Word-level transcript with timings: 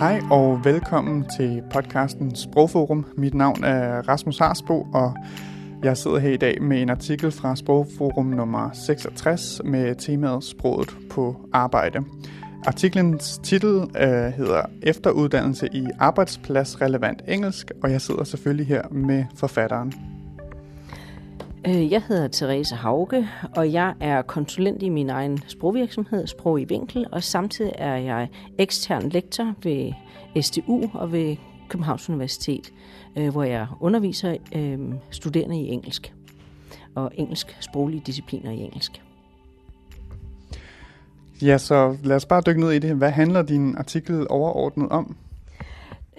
Hej 0.00 0.20
og 0.30 0.64
velkommen 0.64 1.24
til 1.36 1.62
podcasten 1.72 2.36
Sprogforum. 2.36 3.06
Mit 3.16 3.34
navn 3.34 3.64
er 3.64 4.08
Rasmus 4.08 4.38
Harsbo, 4.38 4.86
og 4.92 5.14
jeg 5.82 5.96
sidder 5.96 6.18
her 6.18 6.30
i 6.30 6.36
dag 6.36 6.62
med 6.62 6.82
en 6.82 6.90
artikel 6.90 7.30
fra 7.32 7.56
Sprogforum 7.56 8.26
nummer 8.26 8.70
66 8.72 9.60
med 9.64 9.94
temaet 9.94 10.44
Sproget 10.44 10.96
på 11.10 11.36
arbejde. 11.52 11.98
Artiklens 12.66 13.38
titel 13.38 13.76
øh, 13.76 14.32
hedder 14.32 14.62
Efteruddannelse 14.82 15.68
i 15.72 15.86
arbejdspladsrelevant 15.98 17.22
engelsk, 17.28 17.70
og 17.82 17.90
jeg 17.90 18.00
sidder 18.00 18.24
selvfølgelig 18.24 18.66
her 18.66 18.82
med 18.90 19.24
forfatteren. 19.34 19.92
Øh, 21.66 21.92
jeg 21.92 22.02
hedder 22.08 22.28
Therese 22.28 22.74
Hauge, 22.74 23.28
og 23.56 23.72
jeg 23.72 23.94
er 24.00 24.22
konsulent 24.22 24.82
i 24.82 24.88
min 24.88 25.10
egen 25.10 25.38
sprogvirksomhed, 25.48 26.26
Sprog 26.26 26.60
i 26.60 26.64
Vinkel, 26.64 27.06
og 27.12 27.22
samtidig 27.22 27.72
er 27.78 27.96
jeg 27.96 28.28
ekstern 28.58 29.08
lektor 29.08 29.54
ved 29.62 29.92
SDU 30.42 30.90
og 30.94 31.12
ved 31.12 31.36
Københavns 31.68 32.08
Universitet, 32.08 32.72
øh, 33.16 33.28
hvor 33.28 33.42
jeg 33.42 33.66
underviser 33.80 34.36
øh, 34.54 34.78
studerende 35.10 35.60
i 35.60 35.68
engelsk 35.68 36.14
og 36.94 37.10
engelsk 37.14 37.56
sproglige 37.60 38.02
discipliner 38.06 38.50
i 38.50 38.58
engelsk. 38.58 39.02
Ja, 41.42 41.58
så 41.58 41.96
lad 42.02 42.16
os 42.16 42.26
bare 42.26 42.42
dykke 42.46 42.60
ned 42.60 42.70
i 42.70 42.78
det. 42.78 42.96
Hvad 42.96 43.10
handler 43.10 43.42
din 43.42 43.76
artikel 43.76 44.26
overordnet 44.30 44.88
om? 44.88 45.16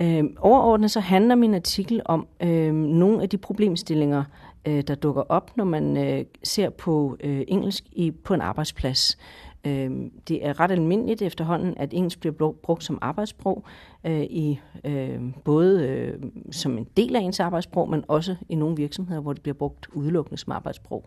Øh, 0.02 0.23
overordnet 0.39 0.91
så 0.91 0.99
handler 0.99 1.35
min 1.35 1.53
artikel 1.53 2.02
om 2.05 2.27
øh, 2.44 2.73
nogle 2.73 3.21
af 3.21 3.30
de 3.30 3.38
problemstillinger, 3.38 4.23
øh, 4.65 4.81
der 4.81 4.95
dukker 4.95 5.21
op, 5.21 5.57
når 5.57 5.63
man 5.63 5.97
øh, 5.97 6.25
ser 6.43 6.69
på 6.69 7.17
øh, 7.19 7.43
engelsk 7.47 7.83
i, 7.91 8.11
på 8.11 8.33
en 8.33 8.41
arbejdsplads. 8.41 9.17
Øh, 9.65 9.91
det 10.27 10.45
er 10.45 10.59
ret 10.59 10.71
almindeligt 10.71 11.22
efterhånden, 11.22 11.73
at 11.77 11.94
engelsk 11.94 12.19
bliver 12.19 12.52
brugt 12.52 12.83
som 12.83 12.99
arbejdssprog, 13.02 13.66
øh, 14.03 14.21
i 14.21 14.59
øh, 14.83 15.21
både 15.44 15.88
øh, 15.88 16.23
som 16.52 16.77
en 16.77 16.88
del 16.97 17.16
af 17.16 17.19
ens 17.19 17.39
arbejdssprog, 17.39 17.89
men 17.89 18.03
også 18.08 18.36
i 18.49 18.55
nogle 18.55 18.75
virksomheder, 18.75 19.21
hvor 19.21 19.33
det 19.33 19.41
bliver 19.41 19.55
brugt 19.55 19.88
udelukkende 19.94 20.38
som 20.38 20.52
arbejdssprog. 20.52 21.05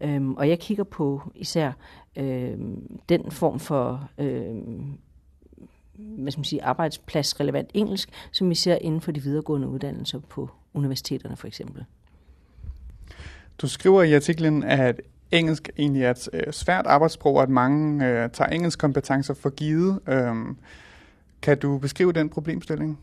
Øhm, 0.00 0.34
og 0.34 0.48
jeg 0.48 0.58
kigger 0.58 0.84
på 0.84 1.22
især 1.34 1.72
øhm, 2.16 2.98
den 3.08 3.30
form 3.30 3.58
for 3.58 4.08
øhm, 4.18 4.98
hvad 5.94 6.32
skal 6.32 6.40
man 6.40 6.44
sige, 6.44 6.64
arbejdspladsrelevant 6.64 7.70
engelsk, 7.74 8.10
som 8.32 8.50
vi 8.50 8.54
ser 8.54 8.74
inden 8.74 9.00
for 9.00 9.12
de 9.12 9.22
videregående 9.22 9.68
uddannelser 9.68 10.18
på 10.18 10.48
universiteterne 10.74 11.36
for 11.36 11.46
eksempel. 11.46 11.84
Du 13.62 13.68
skriver 13.68 14.02
i 14.02 14.14
artiklen, 14.14 14.62
at 14.62 15.00
engelsk 15.30 15.70
egentlig 15.78 16.02
er 16.02 16.10
et 16.10 16.28
øh, 16.32 16.52
svært 16.52 16.86
arbejdssprog, 16.86 17.34
og 17.36 17.42
at 17.42 17.48
mange 17.48 18.06
øh, 18.06 18.30
tager 18.30 18.50
engelsk 18.50 18.78
kompetencer 18.78 19.34
for 19.34 19.50
givet. 19.50 20.00
Øhm, 20.08 20.56
kan 21.42 21.58
du 21.58 21.78
beskrive 21.78 22.12
den 22.12 22.28
problemstilling? 22.28 22.98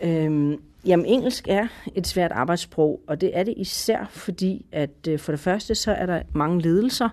Øhm, 0.00 0.56
jamen, 0.84 1.06
engelsk 1.06 1.48
er 1.48 1.66
et 1.94 2.06
svært 2.06 2.32
arbejdssprog, 2.32 3.00
og 3.06 3.20
det 3.20 3.38
er 3.38 3.42
det 3.42 3.54
især 3.56 4.06
fordi, 4.10 4.66
at 4.72 4.90
øh, 5.08 5.18
for 5.18 5.32
det 5.32 5.40
første 5.40 5.74
så 5.74 5.92
er 5.92 6.06
der 6.06 6.22
mange 6.32 6.62
ledelser, 6.62 7.08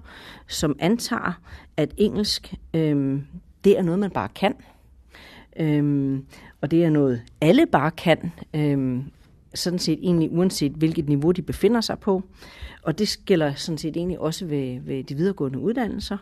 som 0.48 0.76
antager, 0.80 1.42
at 1.78 1.90
engelsk, 1.98 2.54
øhm, 2.74 3.26
det 3.64 3.78
er 3.78 3.82
noget, 3.82 4.00
man 4.00 4.12
bare 4.12 4.30
kan. 4.36 4.56
Øhm, 5.60 6.26
og 6.62 6.72
det 6.72 6.86
er 6.86 6.90
noget, 6.90 7.22
alle 7.42 7.66
bare 7.66 7.92
kan, 7.92 8.32
øhm, 8.54 9.12
sådan 9.56 9.80
set 9.80 10.00
egentlig 10.02 10.32
uanset 10.32 10.72
hvilket 10.72 11.08
niveau 11.10 11.32
de 11.32 11.42
befinder 11.42 11.82
sig 11.82 12.00
på. 12.00 12.24
Og 12.82 13.00
det 13.00 13.20
gælder 13.26 13.54
sådan 13.54 13.78
set 13.78 13.98
egentlig 13.98 14.20
også 14.20 14.46
ved, 14.46 14.80
ved 14.82 15.04
de 15.04 15.16
videregående 15.16 15.60
uddannelser. 15.60 16.18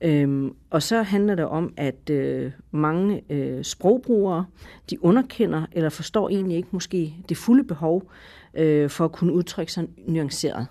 Øhm, 0.00 0.54
og 0.70 0.82
så 0.82 1.02
handler 1.02 1.34
det 1.34 1.44
om, 1.44 1.74
at 1.76 2.10
øh, 2.10 2.52
mange 2.70 3.22
øh, 3.30 3.64
sprogbrugere, 3.64 4.46
de 4.90 5.04
underkender 5.04 5.66
eller 5.72 5.90
forstår 5.90 6.28
egentlig 6.28 6.56
ikke 6.56 6.68
måske 6.70 7.14
det 7.28 7.36
fulde 7.36 7.64
behov 7.64 8.10
øh, 8.54 8.90
for 8.90 9.04
at 9.04 9.12
kunne 9.12 9.32
udtrykke 9.32 9.72
sig 9.72 9.88
nuanceret. 10.06 10.66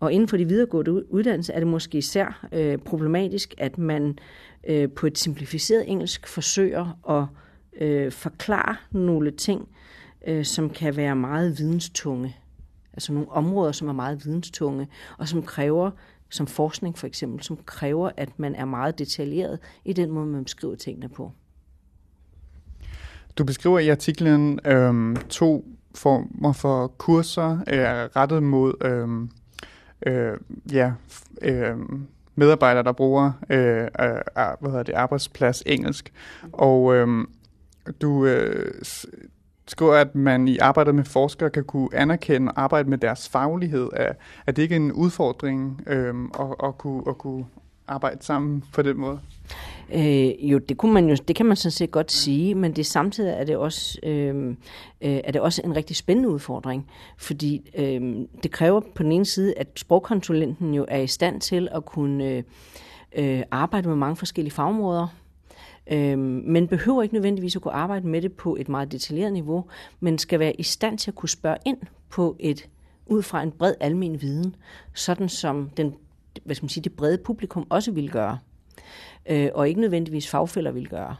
Og 0.00 0.12
inden 0.12 0.28
for 0.28 0.36
de 0.36 0.44
videregående 0.44 1.12
uddannelser 1.12 1.54
er 1.54 1.58
det 1.58 1.68
måske 1.68 1.98
især 1.98 2.46
øh, 2.52 2.78
problematisk, 2.78 3.54
at 3.58 3.78
man 3.78 4.18
øh, 4.68 4.90
på 4.90 5.06
et 5.06 5.18
simplificeret 5.18 5.90
engelsk 5.90 6.26
forsøger 6.26 6.98
at 7.10 7.26
øh, 7.82 8.12
forklare 8.12 8.76
nogle 8.90 9.30
ting, 9.30 9.60
øh, 9.60 9.76
Øh, 10.26 10.44
som 10.44 10.70
kan 10.70 10.96
være 10.96 11.16
meget 11.16 11.58
videnstunge. 11.58 12.36
Altså 12.92 13.12
nogle 13.12 13.30
områder, 13.30 13.72
som 13.72 13.88
er 13.88 13.92
meget 13.92 14.24
videnstunge, 14.24 14.88
og 15.18 15.28
som 15.28 15.42
kræver, 15.42 15.90
som 16.30 16.46
forskning 16.46 16.98
for 16.98 17.06
eksempel, 17.06 17.42
som 17.42 17.58
kræver, 17.66 18.10
at 18.16 18.38
man 18.38 18.54
er 18.54 18.64
meget 18.64 18.98
detaljeret 18.98 19.58
i 19.84 19.92
den 19.92 20.10
måde, 20.10 20.26
man 20.26 20.44
beskriver 20.44 20.74
tingene 20.74 21.08
på. 21.08 21.32
Du 23.38 23.44
beskriver 23.44 23.78
i 23.78 23.88
artiklen 23.88 24.60
øh, 24.66 25.16
to 25.28 25.64
former 25.94 26.52
for 26.52 26.86
kurser 26.86 27.50
øh, 27.52 28.08
rettet 28.16 28.42
mod 28.42 28.74
øh, 28.84 29.28
øh, 30.06 30.38
ja, 30.72 30.92
øh, 31.42 31.76
medarbejdere, 32.34 32.82
der 32.82 32.92
bruger 32.92 33.32
øh, 33.50 33.58
øh, 33.58 34.10
øh, 34.10 34.46
hvad 34.60 34.70
hedder 34.70 34.82
det, 34.82 34.92
arbejdsplads 34.92 35.62
engelsk. 35.66 36.12
Og 36.52 36.94
øh, 36.94 37.08
du 38.00 38.26
øh, 38.26 38.72
skriver, 39.72 39.94
at 39.94 40.14
man 40.14 40.48
i 40.48 40.58
arbejdet 40.58 40.94
med 40.94 41.04
forskere 41.04 41.50
kan 41.50 41.64
kunne 41.64 41.88
anerkende 41.92 42.52
og 42.52 42.62
arbejde 42.62 42.90
med 42.90 42.98
deres 42.98 43.28
faglighed. 43.28 43.88
Er, 43.92 44.12
er 44.46 44.52
det 44.52 44.62
ikke 44.62 44.76
en 44.76 44.92
udfordring 44.92 45.82
øh, 45.86 46.14
at, 46.40 46.46
at, 46.64 46.78
kunne, 46.78 47.02
at 47.08 47.18
kunne 47.18 47.44
arbejde 47.88 48.24
sammen 48.24 48.64
på 48.72 48.82
den 48.82 48.96
måde? 48.96 49.18
Øh, 49.94 50.50
jo, 50.52 50.58
det, 50.58 50.76
kunne 50.76 50.92
man 50.92 51.08
jo, 51.08 51.16
det 51.28 51.36
kan 51.36 51.46
man 51.46 51.56
sådan 51.56 51.70
set 51.70 51.90
godt 51.90 52.12
sige, 52.12 52.54
men 52.54 52.72
det 52.76 52.86
samtidig 52.86 53.32
er 53.32 53.44
det 53.44 53.56
også, 53.56 53.98
øh, 54.02 54.46
øh, 55.00 55.20
er 55.24 55.32
det 55.32 55.40
også 55.40 55.62
en 55.64 55.76
rigtig 55.76 55.96
spændende 55.96 56.28
udfordring, 56.28 56.86
fordi 57.18 57.70
øh, 57.78 58.26
det 58.42 58.50
kræver 58.50 58.80
på 58.80 59.02
den 59.02 59.12
ene 59.12 59.26
side, 59.26 59.54
at 59.56 59.66
sprogkonsulenten 59.76 60.74
jo 60.74 60.84
er 60.88 60.98
i 60.98 61.06
stand 61.06 61.40
til 61.40 61.68
at 61.72 61.84
kunne 61.84 62.24
øh, 62.24 62.42
øh, 63.16 63.42
arbejde 63.50 63.88
med 63.88 63.96
mange 63.96 64.16
forskellige 64.16 64.54
fagområder, 64.54 65.06
øh, 65.86 66.18
men 66.18 66.68
behøver 66.68 67.02
ikke 67.02 67.14
nødvendigvis 67.14 67.56
at 67.56 67.62
kunne 67.62 67.74
arbejde 67.74 68.06
med 68.06 68.22
det 68.22 68.32
på 68.32 68.56
et 68.56 68.68
meget 68.68 68.92
detaljeret 68.92 69.32
niveau, 69.32 69.64
men 70.00 70.18
skal 70.18 70.38
være 70.38 70.60
i 70.60 70.62
stand 70.62 70.98
til 70.98 71.10
at 71.10 71.14
kunne 71.14 71.28
spørge 71.28 71.58
ind 71.64 71.78
på 72.08 72.36
et 72.38 72.68
ud 73.06 73.22
fra 73.22 73.42
en 73.42 73.52
bred 73.52 73.74
almen 73.80 74.20
viden, 74.22 74.56
sådan 74.94 75.28
som 75.28 75.70
den, 75.76 75.94
hvad 76.44 76.54
skal 76.54 76.64
man 76.64 76.68
sige, 76.68 76.84
det 76.84 76.92
brede 76.92 77.18
publikum 77.18 77.66
også 77.70 77.90
vil 77.90 78.10
gøre 78.10 78.38
øh, 79.26 79.48
og 79.54 79.68
ikke 79.68 79.80
nødvendigvis 79.80 80.28
fagfælder 80.28 80.70
vil 80.70 80.88
gøre. 80.88 81.16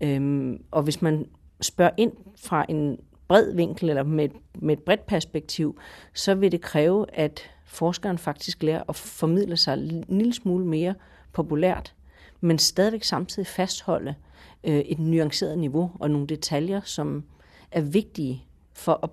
Øhm, 0.00 0.62
og 0.70 0.82
hvis 0.82 1.02
man 1.02 1.26
spørger 1.60 1.90
ind 1.96 2.12
fra 2.36 2.66
en 2.68 2.98
bred 3.28 3.54
vinkel 3.54 3.88
eller 3.88 4.02
med, 4.02 4.28
med 4.54 4.76
et 4.76 4.82
bredt 4.82 5.06
perspektiv, 5.06 5.78
så 6.14 6.34
vil 6.34 6.52
det 6.52 6.60
kræve, 6.60 7.06
at 7.14 7.50
forskeren 7.64 8.18
faktisk 8.18 8.62
lærer 8.62 8.82
at 8.88 8.96
formidle 8.96 9.56
sig 9.56 9.74
en 9.74 10.04
lille 10.08 10.34
smule 10.34 10.66
mere 10.66 10.94
populært, 11.32 11.94
men 12.40 12.58
stadigvæk 12.58 13.04
samtidig 13.04 13.46
fastholde 13.46 14.14
øh, 14.64 14.78
et 14.78 14.98
nuanceret 14.98 15.58
niveau 15.58 15.90
og 16.00 16.10
nogle 16.10 16.26
detaljer, 16.26 16.80
som 16.84 17.24
er 17.70 17.80
vigtige 17.80 18.44
for 18.72 19.00
at 19.02 19.10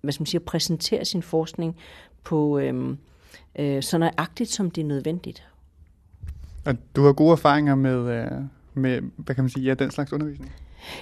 hvad 0.00 0.12
skal 0.12 0.22
man 0.22 0.26
sige, 0.26 0.40
præsentere 0.40 1.04
sin 1.04 1.22
forskning 1.22 1.76
på 2.24 2.58
øh, 2.58 2.96
øh, 3.58 3.82
så 3.82 3.98
nøjagtigt, 3.98 4.50
som 4.50 4.70
det 4.70 4.82
er 4.82 4.86
nødvendigt. 4.86 5.48
Og 6.66 6.74
du 6.96 7.04
har 7.04 7.12
gode 7.12 7.32
erfaringer 7.32 7.74
med, 7.74 8.24
øh, 8.24 8.30
med 8.74 9.00
hvad 9.16 9.34
kan 9.34 9.44
man 9.44 9.50
sige, 9.50 9.64
ja, 9.64 9.74
den 9.74 9.90
slags 9.90 10.12
undervisning? 10.12 10.52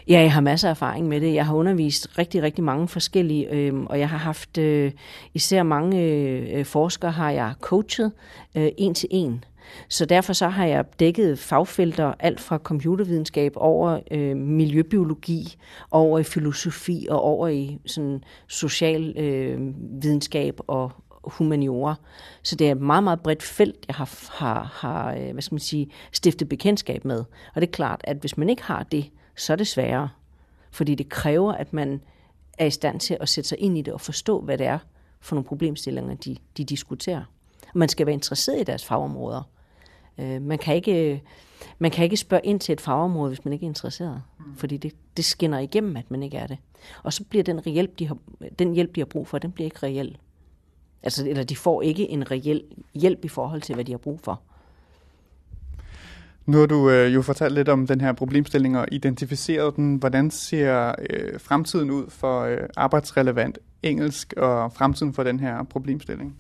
Ja, 0.08 0.20
jeg 0.20 0.32
har 0.32 0.40
masser 0.40 0.69
af 0.69 0.72
erfaring 0.72 1.08
med 1.08 1.20
det. 1.20 1.34
Jeg 1.34 1.46
har 1.46 1.54
undervist 1.54 2.19
rigtig, 2.19 2.42
rigtig 2.42 2.64
mange 2.64 2.88
forskellige, 2.88 3.50
øh, 3.50 3.75
og 3.75 3.98
jeg 3.98 4.08
har 4.08 4.19
haft 4.19 4.58
øh, 4.58 4.92
især 5.34 5.62
mange 5.62 6.02
øh, 6.02 6.64
forskere, 6.64 7.10
har 7.10 7.30
jeg 7.30 7.54
coachet 7.60 8.12
øh, 8.54 8.69
en 8.78 8.94
til 8.94 9.08
en. 9.12 9.44
Så 9.88 10.05
derfor 10.05 10.32
så 10.32 10.49
har 10.49 10.65
jeg 10.65 10.85
dækket 11.00 11.38
fagfelter, 11.38 12.15
alt 12.19 12.41
fra 12.41 12.59
computervidenskab 12.59 13.53
over 13.56 14.00
øh, 14.11 14.37
miljøbiologi, 14.37 15.56
over 15.91 16.19
i 16.19 16.23
filosofi 16.23 17.06
og 17.11 17.20
over 17.20 17.49
i 17.49 17.79
sådan 17.87 18.25
social 18.47 19.15
øh, 19.19 19.61
videnskab 20.03 20.61
og, 20.67 20.93
humaniora. 21.29 21.94
Så 22.43 22.56
det 22.56 22.69
er 22.69 22.73
et 22.73 22.81
meget, 22.81 23.05
meget 23.05 23.20
bredt 23.20 23.43
felt, 23.43 23.85
jeg 23.88 23.94
har, 23.94 24.29
har, 24.32 24.62
har 24.65 25.15
øh, 25.15 25.32
hvad 25.32 25.43
skal 25.43 25.55
man 25.55 25.61
sige, 25.61 25.91
stiftet 26.12 26.49
bekendtskab 26.49 27.05
med. 27.05 27.25
Og 27.55 27.61
det 27.61 27.67
er 27.67 27.73
klart, 27.73 28.00
at 28.05 28.17
hvis 28.17 28.37
man 28.37 28.49
ikke 28.50 28.62
har 28.62 28.82
det, 28.82 29.11
så 29.37 29.53
er 29.53 29.56
det 29.56 29.67
sværere. 29.67 30.09
Fordi 30.70 30.94
det 30.94 31.09
kræver, 31.09 31.53
at 31.53 31.73
man 31.73 32.00
er 32.59 32.67
i 32.67 32.70
stand 32.70 33.00
til 33.00 33.17
at 33.20 33.29
sætte 33.29 33.49
sig 33.49 33.59
ind 33.59 33.79
i 33.79 33.82
det 33.82 33.94
og 33.94 34.00
forstå, 34.00 34.41
hvad 34.41 34.59
det 34.59 34.67
er 34.67 34.79
for 35.20 35.35
nogle 35.35 35.49
problemstillinger, 35.49 36.15
de, 36.15 36.37
de 36.56 36.65
diskuterer. 36.65 37.23
Man 37.75 37.88
skal 37.88 38.06
være 38.06 38.12
interesseret 38.12 38.61
i 38.61 38.65
deres 38.65 38.85
fagområder. 38.85 39.43
Øh, 40.19 40.43
man, 40.43 40.59
kan 40.59 40.76
ikke, 40.76 41.23
man 41.79 41.91
kan 41.91 42.05
ikke 42.05 42.17
spørge 42.17 42.44
ind 42.44 42.61
til 42.61 42.73
et 42.73 42.81
fagområde, 42.81 43.29
hvis 43.29 43.44
man 43.44 43.53
ikke 43.53 43.67
er 43.67 43.69
interesseret. 43.69 44.23
Fordi 44.56 44.76
det, 44.76 44.93
det 45.17 45.25
skinner 45.25 45.59
igennem, 45.59 45.97
at 45.97 46.11
man 46.11 46.23
ikke 46.23 46.37
er 46.37 46.47
det. 46.47 46.59
Og 47.03 47.12
så 47.12 47.25
bliver 47.25 47.44
den 47.44 47.61
hjælp, 47.65 47.99
de 47.99 48.06
har, 48.06 48.17
den 48.59 48.75
hjælp, 48.75 48.94
de 48.94 49.00
har 49.00 49.06
brug 49.06 49.29
for, 49.29 49.38
den 49.38 49.53
bliver 49.53 49.65
ikke 49.65 49.82
reel. 49.82 50.17
Altså, 51.03 51.29
eller 51.29 51.44
de 51.44 51.56
får 51.56 51.82
ikke 51.82 52.11
en 52.11 52.31
reel 52.31 52.62
hjælp 52.94 53.25
i 53.25 53.29
forhold 53.29 53.62
til, 53.62 53.75
hvad 53.75 53.85
de 53.85 53.93
har 53.93 53.99
brug 53.99 54.20
for. 54.20 54.41
Nu 56.47 56.59
har 56.59 56.67
du 56.67 56.91
øh, 56.91 57.15
jo 57.15 57.23
fortalt 57.23 57.55
lidt 57.55 57.69
om 57.69 57.87
den 57.87 58.00
her 58.00 58.12
problemstilling 58.12 58.79
og 58.79 58.87
identificeret 58.93 59.76
den. 59.76 59.97
Hvordan 59.97 60.31
ser 60.31 60.94
øh, 61.11 61.41
fremtiden 61.41 61.91
ud 61.91 62.11
for 62.11 62.41
øh, 62.41 62.59
arbejdsrelevant 62.76 63.59
engelsk 63.82 64.35
og 64.37 64.73
fremtiden 64.73 65.15
for 65.15 65.23
den 65.23 65.41
her 65.41 65.62
problemstilling? 65.62 66.37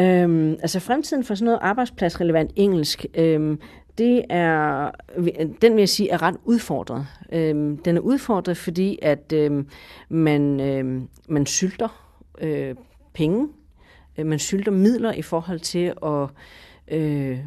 Øhm, 0.00 0.50
altså 0.50 0.80
fremtiden 0.80 1.24
for 1.24 1.34
sådan 1.34 1.44
noget 1.44 1.58
arbejdspladsrelevant 1.62 2.52
engelsk, 2.56 3.06
øhm, 3.14 3.60
det 3.98 4.24
er, 4.30 4.90
den 5.62 5.72
vil 5.74 5.78
jeg 5.78 5.88
sige, 5.88 6.10
er 6.10 6.22
ret 6.22 6.36
udfordret. 6.44 7.06
Øhm, 7.32 7.76
den 7.76 7.96
er 7.96 8.00
udfordret, 8.00 8.56
fordi 8.56 8.98
at 9.02 9.32
øhm, 9.32 9.68
man, 10.08 10.60
øhm, 10.60 11.08
man 11.28 11.46
sylter 11.46 12.06
øh, 12.40 12.74
penge, 13.12 13.48
øh, 14.18 14.26
man 14.26 14.38
sylter 14.38 14.72
midler 14.72 15.12
i 15.12 15.22
forhold 15.22 15.60
til 15.60 15.92
at 16.06 16.28
øh, 16.88 17.38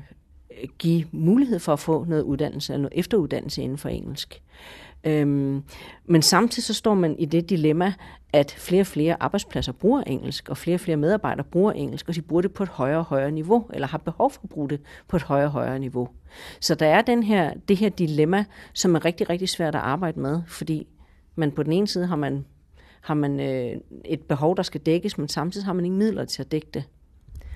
give 0.77 1.05
mulighed 1.11 1.59
for 1.59 1.73
at 1.73 1.79
få 1.79 2.05
noget 2.07 2.23
uddannelse, 2.23 2.73
eller 2.73 2.81
noget 2.81 2.99
efteruddannelse 2.99 3.61
inden 3.61 3.77
for 3.77 3.89
engelsk. 3.89 4.41
Øhm, 5.07 5.63
men 6.05 6.21
samtidig 6.21 6.63
så 6.63 6.73
står 6.73 6.93
man 6.93 7.19
i 7.19 7.25
det 7.25 7.49
dilemma, 7.49 7.93
at 8.33 8.51
flere 8.51 8.81
og 8.81 8.87
flere 8.87 9.23
arbejdspladser 9.23 9.71
bruger 9.71 10.01
engelsk, 10.01 10.49
og 10.49 10.57
flere 10.57 10.75
og 10.75 10.79
flere 10.79 10.97
medarbejdere 10.97 11.43
bruger 11.43 11.71
engelsk, 11.71 12.09
og 12.09 12.15
de 12.15 12.21
bruger 12.21 12.41
det 12.41 12.53
på 12.53 12.63
et 12.63 12.69
højere 12.69 12.97
og 12.97 13.05
højere 13.05 13.31
niveau, 13.31 13.65
eller 13.73 13.87
har 13.87 13.97
behov 13.97 14.31
for 14.31 14.41
at 14.43 14.49
bruge 14.49 14.69
det 14.69 14.81
på 15.07 15.15
et 15.15 15.23
højere 15.23 15.45
og 15.45 15.51
højere 15.51 15.79
niveau. 15.79 16.09
Så 16.59 16.75
der 16.75 16.85
er 16.85 17.01
den 17.01 17.23
her, 17.23 17.53
det 17.67 17.77
her 17.77 17.89
dilemma, 17.89 18.45
som 18.73 18.95
er 18.95 19.05
rigtig, 19.05 19.29
rigtig 19.29 19.49
svært 19.49 19.75
at 19.75 19.81
arbejde 19.81 20.19
med, 20.19 20.41
fordi 20.47 20.87
man 21.35 21.51
på 21.51 21.63
den 21.63 21.71
ene 21.71 21.87
side 21.87 22.07
har 22.07 22.15
man, 22.15 22.45
har 23.01 23.13
man 23.13 23.39
øh, 23.39 23.81
et 24.05 24.21
behov, 24.21 24.57
der 24.57 24.63
skal 24.63 24.81
dækkes, 24.81 25.17
men 25.17 25.27
samtidig 25.27 25.65
har 25.65 25.73
man 25.73 25.85
ingen 25.85 25.99
midler 25.99 26.25
til 26.25 26.41
at 26.41 26.51
dække 26.51 26.67
det. 26.73 26.83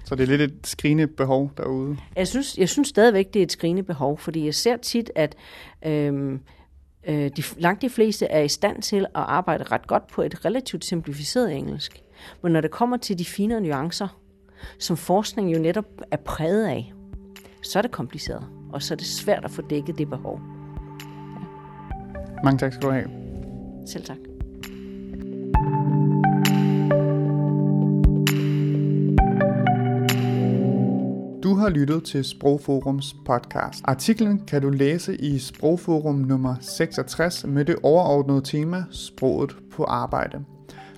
Så 0.06 0.16
det 0.16 0.24
er 0.24 0.28
lidt 0.28 0.42
et 0.42 0.68
skrigende 0.68 1.08
behov 1.08 1.52
derude? 1.58 1.98
Jeg 2.16 2.28
synes, 2.28 2.58
jeg 2.58 2.70
synes 2.70 2.88
stadigvæk, 2.88 3.34
det 3.34 3.40
er 3.40 3.44
et 3.44 3.52
skrigende 3.52 3.84
behov, 3.84 4.18
fordi 4.18 4.46
jeg 4.46 4.56
ser 4.56 4.78
tit, 4.78 5.12
at 5.16 5.36
øh, 5.86 6.40
øh, 7.08 7.32
de, 7.38 7.44
langt 7.58 7.82
de 7.82 7.90
fleste 7.90 8.26
er 8.26 8.42
i 8.42 8.48
stand 8.48 8.82
til 8.82 9.00
at 9.00 9.06
arbejde 9.14 9.64
ret 9.64 9.88
godt 9.88 10.08
på 10.08 10.22
et 10.22 10.46
relativt 10.46 10.86
simplificeret 10.86 11.54
engelsk. 11.54 12.02
Men 12.44 12.52
når 12.52 12.62
det 12.62 12.72
kommer 12.72 12.98
til 12.98 13.20
de 13.20 13.26
fine 13.26 13.60
nuancer, 13.60 14.08
som 14.80 14.98
forskning 14.98 15.54
jo 15.54 15.60
netop 15.60 15.86
er 16.12 16.18
præget 16.18 16.68
af, 16.68 16.94
så 17.64 17.80
er 17.80 17.82
det 17.82 17.92
kompliceret, 17.92 18.48
og 18.74 18.82
så 18.82 18.94
er 18.94 18.96
det 18.96 19.08
svært 19.08 19.46
at 19.46 19.52
få 19.52 19.62
dækket 19.62 19.98
det 19.98 20.10
behov. 20.10 20.42
Ja. 21.36 21.46
Mange 22.44 22.58
tak 22.58 22.74
skal 22.74 22.88
du 22.88 22.92
have. 22.94 23.10
Selv 23.86 24.04
tak. 24.04 24.31
Har 31.62 31.70
lyttet 31.70 32.04
til 32.04 32.24
Sprogforums 32.24 33.16
podcast. 33.26 33.82
Artiklen 33.84 34.42
kan 34.48 34.62
du 34.62 34.70
læse 34.70 35.16
i 35.16 35.40
Sprogforum 35.40 36.16
nummer 36.16 36.56
66 36.62 37.46
med 37.48 37.66
det 37.66 37.76
overordnede 37.84 38.42
tema 38.42 38.84
Sproget 38.92 39.56
på 39.72 39.84
arbejde. 39.84 40.40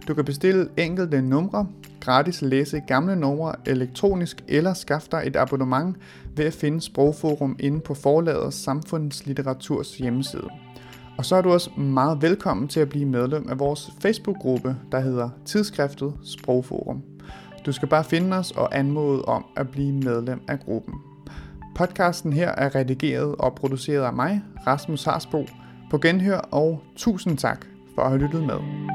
Du 0.08 0.14
kan 0.14 0.26
bestille 0.26 0.70
enkelte 0.78 1.22
numre, 1.22 1.68
gratis 2.00 2.42
læse 2.42 2.82
gamle 2.88 3.16
numre 3.16 3.56
elektronisk 3.66 4.44
eller 4.48 4.74
skaffe 4.74 5.08
dig 5.12 5.24
et 5.26 5.36
abonnement 5.36 5.98
ved 6.36 6.46
at 6.46 6.54
finde 6.54 6.82
Sprogforum 6.82 7.56
inde 7.60 7.80
på 7.80 7.94
forlaget 7.94 8.54
Samfundslitteratur's 8.54 9.98
hjemmeside. 10.02 10.50
Og 11.18 11.26
så 11.26 11.36
er 11.36 11.42
du 11.42 11.52
også 11.52 11.70
meget 11.78 12.22
velkommen 12.22 12.68
til 12.68 12.80
at 12.80 12.90
blive 12.90 13.06
medlem 13.06 13.50
af 13.50 13.60
vores 13.60 13.92
Facebook-gruppe, 14.00 14.76
der 14.92 15.00
hedder 15.00 15.30
Tidsskriftet 15.46 16.14
Sprogforum. 16.24 17.13
Du 17.66 17.72
skal 17.72 17.88
bare 17.88 18.04
finde 18.04 18.38
os 18.38 18.52
og 18.52 18.78
anmode 18.78 19.26
om 19.26 19.46
at 19.56 19.70
blive 19.70 19.92
medlem 19.92 20.42
af 20.48 20.60
gruppen. 20.60 20.94
Podcasten 21.76 22.34
her 22.34 22.50
er 22.50 22.76
redigeret 22.76 23.36
og 23.36 23.56
produceret 23.56 24.06
af 24.06 24.14
mig, 24.14 24.42
Rasmus 24.68 25.04
Harsbo, 25.04 25.48
på 25.90 25.98
genhør 25.98 26.38
og 26.38 26.84
tusind 26.96 27.38
tak 27.38 27.66
for 27.96 28.02
at 28.02 28.10
have 28.10 28.22
lyttet 28.22 28.44
med. 28.44 28.93